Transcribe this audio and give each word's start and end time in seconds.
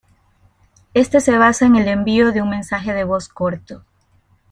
Este 0.95 1.21
se 1.21 1.37
basa 1.37 1.67
en 1.67 1.75
el 1.75 1.87
envío 1.87 2.31
de 2.31 2.41
un 2.41 2.49
mensaje 2.49 2.91
de 2.91 3.03
voz 3.03 3.27
corto. 3.29 3.85